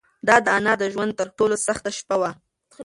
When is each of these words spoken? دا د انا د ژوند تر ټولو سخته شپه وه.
دا 0.27 0.35
د 0.45 0.47
انا 0.57 0.73
د 0.81 0.83
ژوند 0.93 1.11
تر 1.19 1.27
ټولو 1.37 1.55
سخته 1.67 1.89
شپه 1.97 2.15
وه. 2.21 2.31